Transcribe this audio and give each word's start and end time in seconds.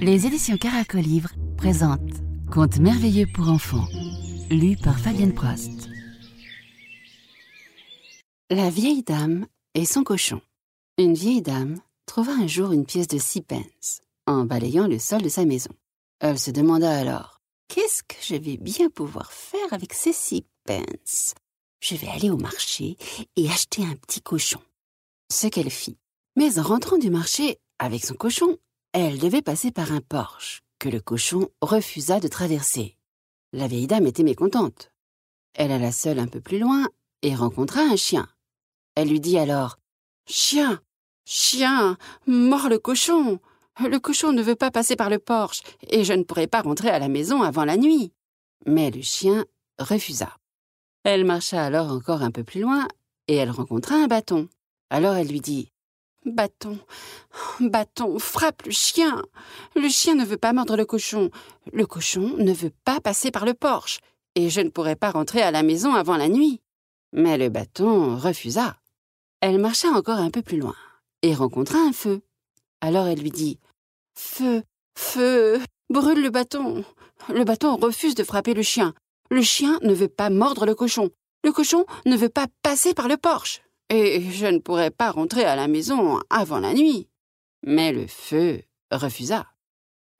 Les 0.00 0.24
éditions 0.24 0.56
Caracolivre 0.56 1.30
présentent 1.56 2.00
Contes 2.50 2.78
merveilleux 2.78 3.26
pour 3.34 3.48
enfants, 3.48 3.88
lu 4.50 4.76
par 4.76 4.98
Fabienne 4.98 5.34
Prost. 5.34 5.88
La 8.48 8.70
vieille 8.70 9.02
dame 9.02 9.46
et 9.74 9.84
son 9.84 10.04
cochon. 10.04 10.40
Une 10.96 11.14
vieille 11.14 11.42
dame 11.42 11.80
trouva 12.06 12.32
un 12.32 12.46
jour 12.46 12.72
une 12.72 12.86
pièce 12.86 13.08
de 13.08 13.18
six 13.18 13.42
pence 13.42 14.00
en 14.26 14.44
balayant 14.44 14.86
le 14.86 14.98
sol 14.98 15.22
de 15.22 15.28
sa 15.28 15.44
maison. 15.44 15.72
Elle 16.20 16.38
se 16.38 16.50
demanda 16.50 16.96
alors 16.96 17.40
Qu'est-ce 17.68 18.02
que 18.04 18.16
je 18.22 18.36
vais 18.36 18.56
bien 18.56 18.88
pouvoir 18.88 19.32
faire 19.32 19.72
avec 19.72 19.92
ces 19.92 20.12
six 20.12 20.44
pence? 20.64 21.34
Je 21.80 21.96
vais 21.96 22.08
aller 22.08 22.30
au 22.30 22.36
marché 22.36 22.96
et 23.36 23.50
acheter 23.50 23.82
un 23.82 23.96
petit 23.96 24.22
cochon. 24.22 24.60
Ce 25.30 25.48
qu'elle 25.48 25.70
fit. 25.70 25.98
Mais 26.36 26.58
en 26.58 26.62
rentrant 26.62 26.98
du 26.98 27.10
marché 27.10 27.58
avec 27.78 28.04
son 28.04 28.14
cochon, 28.14 28.58
elle 28.92 29.18
devait 29.18 29.42
passer 29.42 29.72
par 29.72 29.92
un 29.92 30.00
porche 30.00 30.62
que 30.78 30.88
le 30.88 31.00
cochon 31.00 31.48
refusa 31.60 32.20
de 32.20 32.28
traverser. 32.28 32.96
La 33.52 33.66
vieille 33.66 33.86
dame 33.86 34.06
était 34.06 34.22
mécontente. 34.22 34.92
Elle 35.54 35.72
alla 35.72 35.92
seule 35.92 36.18
un 36.18 36.28
peu 36.28 36.40
plus 36.40 36.58
loin 36.58 36.86
et 37.22 37.34
rencontra 37.34 37.80
un 37.80 37.96
chien. 37.96 38.28
Elle 38.94 39.08
lui 39.08 39.20
dit 39.20 39.38
alors 39.38 39.78
Chien, 40.26 40.80
chien, 41.24 41.96
mors 42.26 42.68
le 42.68 42.78
cochon. 42.78 43.40
Le 43.80 43.98
cochon 43.98 44.32
ne 44.32 44.42
veut 44.42 44.54
pas 44.54 44.70
passer 44.70 44.96
par 44.96 45.10
le 45.10 45.18
porche 45.18 45.62
et 45.88 46.04
je 46.04 46.12
ne 46.12 46.22
pourrai 46.22 46.46
pas 46.46 46.62
rentrer 46.62 46.88
à 46.90 46.98
la 46.98 47.08
maison 47.08 47.42
avant 47.42 47.64
la 47.64 47.76
nuit. 47.76 48.12
Mais 48.64 48.90
le 48.90 49.02
chien 49.02 49.44
refusa. 49.78 50.36
Elle 51.04 51.24
marcha 51.24 51.62
alors 51.62 51.90
encore 51.90 52.22
un 52.22 52.30
peu 52.30 52.44
plus 52.44 52.60
loin 52.60 52.86
et 53.28 53.36
elle 53.36 53.50
rencontra 53.50 53.96
un 53.96 54.06
bâton. 54.06 54.48
Alors 54.90 55.16
elle 55.16 55.28
lui 55.28 55.40
dit 55.40 55.72
Bâton, 56.26 56.78
bâton, 57.60 58.18
frappe 58.18 58.62
le 58.64 58.72
chien. 58.72 59.22
Le 59.76 59.88
chien 59.88 60.16
ne 60.16 60.24
veut 60.24 60.36
pas 60.36 60.52
mordre 60.52 60.76
le 60.76 60.84
cochon. 60.84 61.30
Le 61.72 61.86
cochon 61.86 62.34
ne 62.38 62.52
veut 62.52 62.72
pas 62.84 63.00
passer 63.00 63.30
par 63.30 63.44
le 63.44 63.54
porche. 63.54 64.00
Et 64.34 64.50
je 64.50 64.60
ne 64.60 64.70
pourrai 64.70 64.96
pas 64.96 65.12
rentrer 65.12 65.42
à 65.42 65.52
la 65.52 65.62
maison 65.62 65.94
avant 65.94 66.16
la 66.16 66.28
nuit. 66.28 66.60
Mais 67.12 67.38
le 67.38 67.48
bâton 67.48 68.16
refusa. 68.16 68.76
Elle 69.40 69.60
marcha 69.60 69.88
encore 69.88 70.18
un 70.18 70.30
peu 70.30 70.42
plus 70.42 70.58
loin 70.58 70.74
et 71.22 71.34
rencontra 71.34 71.78
un 71.78 71.92
feu. 71.92 72.22
Alors 72.80 73.06
elle 73.06 73.20
lui 73.20 73.30
dit 73.30 73.60
Feu, 74.14 74.62
feu, 74.96 75.60
brûle 75.90 76.22
le 76.22 76.30
bâton. 76.30 76.84
Le 77.28 77.44
bâton 77.44 77.76
refuse 77.76 78.16
de 78.16 78.24
frapper 78.24 78.54
le 78.54 78.62
chien. 78.62 78.94
Le 79.30 79.42
chien 79.42 79.78
ne 79.82 79.94
veut 79.94 80.08
pas 80.08 80.30
mordre 80.30 80.66
le 80.66 80.74
cochon. 80.74 81.10
Le 81.44 81.52
cochon 81.52 81.86
ne 82.04 82.16
veut 82.16 82.28
pas 82.28 82.46
passer 82.62 82.94
par 82.94 83.06
le 83.06 83.16
porche 83.16 83.62
et 83.88 84.20
je 84.20 84.46
ne 84.46 84.58
pourrais 84.58 84.90
pas 84.90 85.10
rentrer 85.10 85.44
à 85.44 85.56
la 85.56 85.68
maison 85.68 86.20
avant 86.30 86.58
la 86.58 86.74
nuit. 86.74 87.08
Mais 87.62 87.92
le 87.92 88.06
feu 88.06 88.62
refusa. 88.90 89.46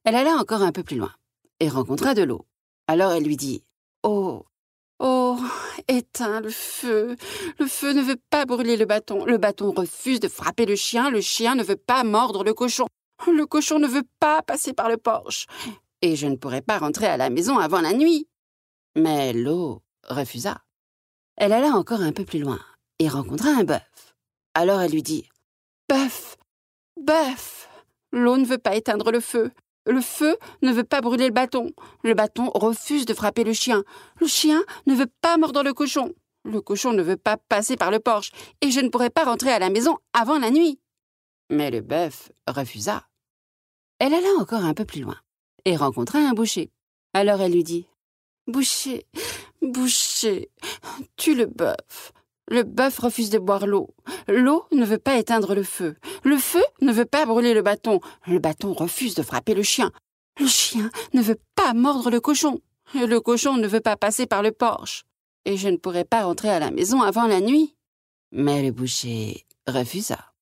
Elle 0.04 0.14
alla 0.14 0.32
encore 0.36 0.62
un 0.62 0.72
peu 0.72 0.82
plus 0.82 0.96
loin 0.96 1.12
et 1.60 1.68
rencontra 1.68 2.14
de 2.14 2.22
l'eau. 2.22 2.46
Alors 2.86 3.12
elle 3.12 3.24
lui 3.24 3.36
dit 3.36 3.64
Oh, 4.02 4.46
oh, 5.00 5.38
éteins 5.88 6.40
le 6.40 6.50
feu. 6.50 7.16
Le 7.58 7.66
feu 7.66 7.92
ne 7.92 8.02
veut 8.02 8.20
pas 8.30 8.44
brûler 8.44 8.76
le 8.76 8.84
bâton. 8.84 9.24
Le 9.24 9.38
bâton 9.38 9.72
refuse 9.72 10.20
de 10.20 10.28
frapper 10.28 10.66
le 10.66 10.76
chien. 10.76 11.10
Le 11.10 11.20
chien 11.20 11.54
ne 11.56 11.64
veut 11.64 11.76
pas 11.76 12.04
mordre 12.04 12.44
le 12.44 12.54
cochon. 12.54 12.86
Le 13.26 13.46
cochon 13.46 13.78
ne 13.78 13.88
veut 13.88 14.06
pas 14.20 14.42
passer 14.42 14.72
par 14.72 14.88
le 14.88 14.96
porche. 14.96 15.46
Et 16.02 16.14
je 16.14 16.26
ne 16.26 16.36
pourrais 16.36 16.62
pas 16.62 16.78
rentrer 16.78 17.06
à 17.06 17.16
la 17.16 17.30
maison 17.30 17.58
avant 17.58 17.80
la 17.80 17.92
nuit. 17.92 18.28
Mais 18.94 19.32
l'eau 19.32 19.82
refusa. 20.04 20.62
Elle 21.36 21.52
alla 21.52 21.70
encore 21.70 22.00
un 22.00 22.12
peu 22.12 22.24
plus 22.24 22.38
loin 22.38 22.60
et 22.98 23.08
rencontra 23.08 23.50
un 23.50 23.64
bœuf. 23.64 24.16
Alors 24.54 24.80
elle 24.80 24.92
lui 24.92 25.02
dit 25.02 25.28
Bœuf, 25.88 26.36
bœuf, 27.00 27.68
l'eau 28.12 28.36
ne 28.36 28.44
veut 28.46 28.58
pas 28.58 28.76
éteindre 28.76 29.10
le 29.10 29.20
feu. 29.20 29.50
Le 29.86 30.00
feu 30.00 30.36
ne 30.62 30.72
veut 30.72 30.84
pas 30.84 31.00
brûler 31.00 31.26
le 31.28 31.32
bâton. 31.32 31.70
Le 32.02 32.14
bâton 32.14 32.50
refuse 32.54 33.06
de 33.06 33.14
frapper 33.14 33.44
le 33.44 33.52
chien. 33.52 33.84
Le 34.20 34.26
chien 34.26 34.64
ne 34.86 34.94
veut 34.94 35.10
pas 35.20 35.36
mordre 35.36 35.62
le 35.62 35.72
cochon. 35.72 36.12
Le 36.44 36.60
cochon 36.60 36.92
ne 36.92 37.02
veut 37.02 37.16
pas 37.16 37.36
passer 37.36 37.76
par 37.76 37.90
le 37.90 38.00
porche, 38.00 38.30
et 38.60 38.70
je 38.70 38.80
ne 38.80 38.88
pourrai 38.88 39.10
pas 39.10 39.24
rentrer 39.24 39.50
à 39.52 39.58
la 39.58 39.70
maison 39.70 39.96
avant 40.12 40.38
la 40.38 40.50
nuit. 40.50 40.80
Mais 41.50 41.70
le 41.70 41.80
bœuf 41.80 42.30
refusa. 42.48 43.06
Elle 43.98 44.14
alla 44.14 44.28
encore 44.38 44.64
un 44.64 44.74
peu 44.74 44.84
plus 44.84 45.00
loin, 45.00 45.18
et 45.64 45.76
rencontra 45.76 46.18
un 46.18 46.32
boucher. 46.32 46.70
Alors 47.14 47.40
elle 47.40 47.52
lui 47.52 47.64
dit 47.64 47.86
Boucher, 48.46 49.06
boucher, 49.62 50.50
tue 51.16 51.34
le 51.34 51.46
bœuf. 51.46 52.12
Le 52.48 52.62
bœuf 52.62 52.98
refuse 52.98 53.30
de 53.30 53.38
boire 53.38 53.66
l'eau. 53.66 53.94
L'eau 54.28 54.66
ne 54.72 54.84
veut 54.84 54.98
pas 54.98 55.18
éteindre 55.18 55.54
le 55.54 55.64
feu. 55.64 55.96
Le 56.22 56.36
feu 56.36 56.62
ne 56.80 56.92
veut 56.92 57.04
pas 57.04 57.26
brûler 57.26 57.54
le 57.54 57.62
bâton. 57.62 58.00
Le 58.26 58.38
bâton 58.38 58.72
refuse 58.72 59.14
de 59.14 59.22
frapper 59.22 59.54
le 59.54 59.64
chien. 59.64 59.90
Le 60.38 60.46
chien 60.46 60.90
ne 61.12 61.22
veut 61.22 61.40
pas 61.54 61.74
mordre 61.74 62.10
le 62.10 62.20
cochon. 62.20 62.60
Le 62.94 63.18
cochon 63.18 63.56
ne 63.56 63.66
veut 63.66 63.80
pas 63.80 63.96
passer 63.96 64.26
par 64.26 64.42
le 64.42 64.52
porche. 64.52 65.04
Et 65.44 65.56
je 65.56 65.68
ne 65.68 65.76
pourrai 65.76 66.04
pas 66.04 66.24
rentrer 66.24 66.50
à 66.50 66.60
la 66.60 66.70
maison 66.70 67.02
avant 67.02 67.26
la 67.26 67.40
nuit. 67.40 67.74
Mais 68.30 68.62
le 68.62 68.70
boucher 68.70 69.44
refusa. 69.66 70.32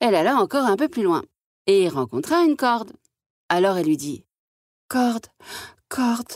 Elle 0.00 0.14
alla 0.14 0.36
encore 0.36 0.64
un 0.64 0.76
peu 0.76 0.88
plus 0.88 1.02
loin 1.02 1.22
et 1.66 1.88
rencontra 1.88 2.44
une 2.44 2.56
corde. 2.56 2.92
Alors 3.48 3.76
elle 3.76 3.86
lui 3.86 3.96
dit 3.96 4.24
Corde, 4.88 5.26
corde, 5.88 6.32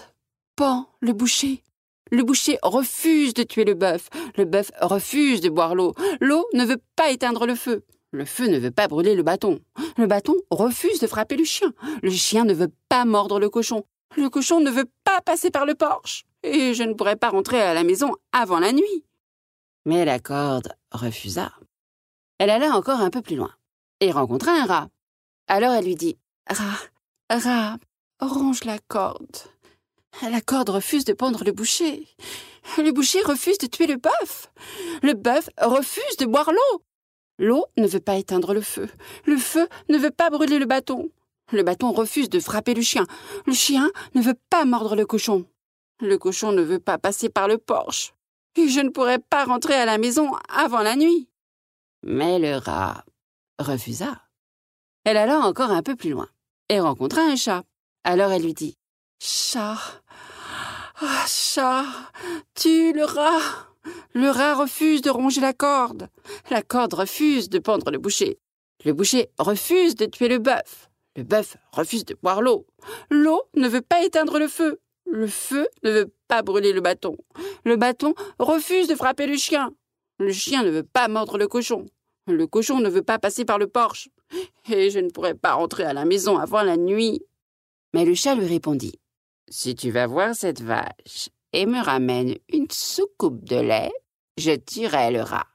pan 0.56 0.88
le 1.00 1.12
boucher. 1.12 1.62
Le 2.10 2.22
boucher 2.22 2.58
refuse 2.62 3.34
de 3.34 3.42
tuer 3.42 3.64
le 3.64 3.74
bœuf. 3.74 4.08
Le 4.36 4.44
bœuf 4.44 4.70
refuse 4.80 5.40
de 5.40 5.48
boire 5.48 5.74
l'eau. 5.74 5.94
L'eau 6.20 6.46
ne 6.54 6.64
veut 6.64 6.82
pas 6.96 7.10
éteindre 7.10 7.46
le 7.46 7.54
feu. 7.54 7.84
Le 8.12 8.24
feu 8.24 8.48
ne 8.48 8.58
veut 8.58 8.72
pas 8.72 8.88
brûler 8.88 9.14
le 9.14 9.22
bâton. 9.22 9.60
Le 9.96 10.06
bâton 10.06 10.34
refuse 10.50 10.98
de 10.98 11.06
frapper 11.06 11.36
le 11.36 11.44
chien. 11.44 11.72
Le 12.02 12.10
chien 12.10 12.44
ne 12.44 12.54
veut 12.54 12.72
pas 12.88 13.04
mordre 13.04 13.38
le 13.38 13.48
cochon. 13.48 13.84
Le 14.16 14.28
cochon 14.28 14.60
ne 14.60 14.70
veut 14.70 14.90
pas 15.04 15.20
passer 15.20 15.50
par 15.50 15.66
le 15.66 15.74
porche. 15.74 16.24
Et 16.42 16.74
je 16.74 16.82
ne 16.82 16.94
pourrai 16.94 17.16
pas 17.16 17.28
rentrer 17.28 17.60
à 17.60 17.74
la 17.74 17.84
maison 17.84 18.16
avant 18.32 18.58
la 18.58 18.72
nuit. 18.72 19.04
Mais 19.84 20.04
la 20.04 20.18
corde 20.18 20.72
refusa. 20.90 21.52
Elle 22.38 22.50
alla 22.50 22.70
encore 22.70 23.00
un 23.00 23.10
peu 23.10 23.22
plus 23.22 23.36
loin 23.36 23.52
et 24.00 24.10
rencontra 24.10 24.52
un 24.52 24.66
rat. 24.66 24.88
Alors 25.46 25.72
elle 25.72 25.84
lui 25.84 25.94
dit 25.94 26.16
Rat, 26.48 26.88
rat, 27.30 27.78
ronge 28.20 28.64
la 28.64 28.78
corde. 28.88 29.36
La 30.22 30.40
corde 30.40 30.68
refuse 30.68 31.04
de 31.04 31.12
pendre 31.12 31.44
le 31.44 31.52
boucher. 31.52 32.06
Le 32.78 32.92
boucher 32.92 33.22
refuse 33.22 33.58
de 33.58 33.66
tuer 33.66 33.86
le 33.86 33.96
bœuf. 33.96 34.50
Le 35.02 35.14
bœuf 35.14 35.48
refuse 35.58 36.16
de 36.18 36.26
boire 36.26 36.52
l'eau. 36.52 36.82
L'eau 37.38 37.64
ne 37.78 37.86
veut 37.86 38.00
pas 38.00 38.16
éteindre 38.16 38.52
le 38.52 38.60
feu. 38.60 38.88
Le 39.24 39.38
feu 39.38 39.66
ne 39.88 39.96
veut 39.96 40.10
pas 40.10 40.28
brûler 40.28 40.58
le 40.58 40.66
bâton. 40.66 41.10
Le 41.52 41.62
bâton 41.62 41.90
refuse 41.92 42.28
de 42.28 42.38
frapper 42.38 42.74
le 42.74 42.82
chien. 42.82 43.06
Le 43.46 43.54
chien 43.54 43.90
ne 44.14 44.20
veut 44.20 44.38
pas 44.50 44.64
mordre 44.64 44.94
le 44.94 45.06
cochon. 45.06 45.46
Le 46.00 46.18
cochon 46.18 46.52
ne 46.52 46.62
veut 46.62 46.78
pas 46.78 46.98
passer 46.98 47.28
par 47.28 47.48
le 47.48 47.58
porche. 47.58 48.12
Je 48.56 48.80
ne 48.80 48.90
pourrai 48.90 49.18
pas 49.18 49.44
rentrer 49.44 49.74
à 49.74 49.86
la 49.86 49.98
maison 49.98 50.32
avant 50.48 50.82
la 50.82 50.96
nuit. 50.96 51.28
Mais 52.02 52.38
le 52.38 52.56
rat 52.56 53.04
refusa. 53.58 54.22
Elle 55.04 55.16
alla 55.16 55.40
encore 55.40 55.70
un 55.70 55.82
peu 55.82 55.96
plus 55.96 56.10
loin 56.10 56.28
et 56.68 56.78
rencontra 56.78 57.22
un 57.22 57.36
chat. 57.36 57.64
Alors 58.04 58.32
elle 58.32 58.42
lui 58.42 58.54
dit 58.54 58.76
Chat. 59.22 59.76
Ah, 61.02 61.26
chat. 61.26 61.84
Tue 62.54 62.94
le 62.94 63.04
rat. 63.04 63.68
Le 64.14 64.30
rat 64.30 64.54
refuse 64.54 65.02
de 65.02 65.10
ronger 65.10 65.42
la 65.42 65.52
corde. 65.52 66.08
La 66.48 66.62
corde 66.62 66.94
refuse 66.94 67.50
de 67.50 67.58
pendre 67.58 67.90
le 67.90 67.98
boucher. 67.98 68.38
Le 68.86 68.94
boucher 68.94 69.28
refuse 69.38 69.94
de 69.94 70.06
tuer 70.06 70.28
le 70.28 70.38
bœuf. 70.38 70.88
Le 71.16 71.22
bœuf 71.22 71.58
refuse 71.72 72.06
de 72.06 72.16
boire 72.22 72.40
l'eau. 72.40 72.66
L'eau 73.10 73.42
ne 73.56 73.68
veut 73.68 73.82
pas 73.82 74.02
éteindre 74.02 74.38
le 74.38 74.48
feu. 74.48 74.80
Le 75.04 75.26
feu 75.26 75.68
ne 75.82 75.90
veut 75.90 76.14
pas 76.26 76.40
brûler 76.40 76.72
le 76.72 76.80
bâton. 76.80 77.18
Le 77.66 77.76
bâton 77.76 78.14
refuse 78.38 78.88
de 78.88 78.94
frapper 78.94 79.26
le 79.26 79.36
chien. 79.36 79.70
Le 80.18 80.32
chien 80.32 80.62
ne 80.62 80.70
veut 80.70 80.82
pas 80.82 81.08
mordre 81.08 81.36
le 81.36 81.46
cochon. 81.46 81.84
Le 82.26 82.46
cochon 82.46 82.80
ne 82.80 82.88
veut 82.88 83.02
pas 83.02 83.18
passer 83.18 83.44
par 83.44 83.58
le 83.58 83.66
porche. 83.66 84.08
Et 84.70 84.88
je 84.88 84.98
ne 84.98 85.10
pourrai 85.10 85.34
pas 85.34 85.52
rentrer 85.52 85.84
à 85.84 85.92
la 85.92 86.06
maison 86.06 86.38
avant 86.38 86.62
la 86.62 86.78
nuit. 86.78 87.20
Mais 87.92 88.06
le 88.06 88.14
chat 88.14 88.34
lui 88.34 88.46
répondit 88.46 88.99
si 89.50 89.74
tu 89.74 89.90
vas 89.90 90.06
voir 90.06 90.34
cette 90.34 90.62
vache 90.62 91.28
et 91.52 91.66
me 91.66 91.82
ramènes 91.82 92.36
une 92.48 92.70
soucoupe 92.70 93.44
de 93.44 93.56
lait, 93.56 93.92
je 94.38 94.52
tuerai 94.52 95.10
le 95.10 95.22
rat. 95.22 95.48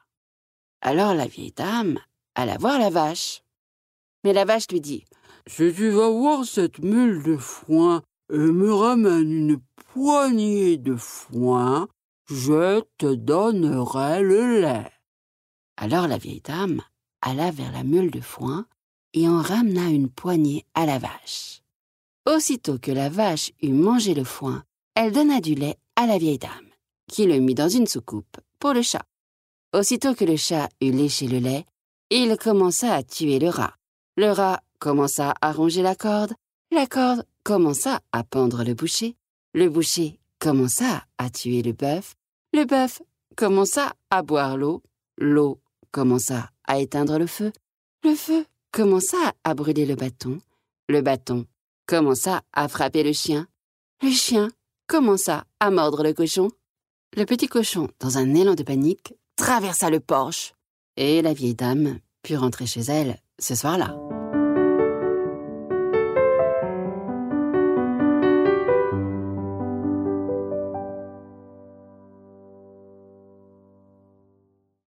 Alors 0.81 1.13
la 1.13 1.25
vieille 1.25 1.53
dame 1.53 1.99
alla 2.35 2.57
voir 2.57 2.77
la 2.77 2.89
vache. 2.89 3.41
Mais 4.23 4.33
la 4.33 4.45
vache 4.45 4.67
lui 4.69 4.81
dit 4.81 5.05
Si 5.47 5.73
tu 5.73 5.89
vas 5.89 6.09
voir 6.09 6.45
cette 6.45 6.79
mule 6.79 7.23
de 7.23 7.37
foin 7.37 8.03
et 8.31 8.37
me 8.37 8.73
ramènes 8.73 9.31
une 9.31 9.61
poignée 9.93 10.77
de 10.77 10.95
foin, 10.95 11.87
je 12.27 12.81
te 12.97 13.13
donnerai 13.13 14.21
le 14.21 14.61
lait. 14.61 14.91
Alors 15.77 16.07
la 16.07 16.17
vieille 16.17 16.41
dame 16.41 16.81
alla 17.21 17.51
vers 17.51 17.71
la 17.71 17.83
mule 17.83 18.11
de 18.11 18.21
foin 18.21 18.65
et 19.13 19.29
en 19.29 19.41
ramena 19.41 19.89
une 19.89 20.09
poignée 20.09 20.65
à 20.73 20.85
la 20.85 20.97
vache. 20.97 21.61
Aussitôt 22.27 22.79
que 22.79 22.91
la 22.91 23.07
vache 23.07 23.51
eut 23.61 23.71
mangé 23.71 24.15
le 24.15 24.23
foin, 24.23 24.63
elle 24.95 25.11
donna 25.11 25.41
du 25.41 25.53
lait 25.53 25.77
à 25.95 26.07
la 26.07 26.17
vieille 26.17 26.39
dame, 26.39 26.69
qui 27.07 27.27
le 27.27 27.39
mit 27.39 27.53
dans 27.53 27.69
une 27.69 27.85
soucoupe 27.85 28.37
pour 28.59 28.73
le 28.73 28.81
chat. 28.81 29.05
Aussitôt 29.73 30.15
que 30.15 30.25
le 30.25 30.35
chat 30.35 30.69
eut 30.81 30.91
léché 30.91 31.27
le 31.27 31.37
lait, 31.37 31.65
il 32.09 32.35
commença 32.37 32.95
à 32.95 33.03
tuer 33.03 33.37
le 33.37 33.49
rat. 33.49 33.75
Le 34.17 34.31
rat 34.31 34.63
commença 34.79 35.35
à 35.39 35.51
ronger 35.51 35.83
la 35.83 35.93
corde. 35.93 36.33
La 36.71 36.87
corde 36.87 37.25
commença 37.43 37.99
à 38.11 38.23
pendre 38.23 38.63
le 38.63 38.73
boucher. 38.73 39.15
Le 39.53 39.69
boucher 39.69 40.19
commença 40.39 41.05
à 41.19 41.29
tuer 41.29 41.61
le 41.61 41.73
bœuf. 41.73 42.15
Le 42.53 42.65
bœuf 42.65 43.03
commença 43.35 43.93
à 44.09 44.23
boire 44.23 44.57
l'eau. 44.57 44.81
L'eau 45.19 45.59
commença 45.91 46.49
à 46.65 46.79
éteindre 46.79 47.19
le 47.19 47.27
feu. 47.27 47.53
Le 48.03 48.15
feu 48.15 48.47
commença 48.71 49.33
à 49.43 49.53
brûler 49.53 49.85
le 49.85 49.95
bâton. 49.95 50.39
Le 50.89 51.01
bâton 51.01 51.45
commença 51.85 52.41
à 52.53 52.67
frapper 52.67 53.03
le 53.03 53.13
chien? 53.13 53.47
Le 54.01 54.09
chien 54.09 54.49
commença 54.87 55.45
à 55.59 55.71
mordre 55.71 56.03
le 56.03 56.13
cochon. 56.13 56.49
Le 57.15 57.25
petit 57.25 57.47
cochon, 57.47 57.89
dans 57.99 58.17
un 58.17 58.33
élan 58.35 58.55
de 58.55 58.63
panique, 58.63 59.13
traversa 59.35 59.89
le 59.89 59.99
porche. 59.99 60.53
Et 60.97 61.21
la 61.21 61.33
vieille 61.33 61.55
dame 61.55 61.99
put 62.23 62.35
rentrer 62.35 62.65
chez 62.65 62.81
elle 62.81 63.19
ce 63.39 63.55
soir-là. 63.55 63.95